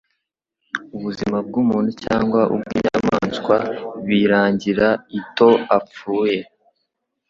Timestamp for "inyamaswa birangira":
2.77-4.87